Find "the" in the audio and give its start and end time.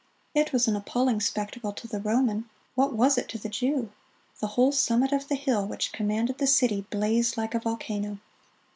1.87-1.99, 3.37-3.49, 4.39-4.47, 5.27-5.35, 6.39-6.47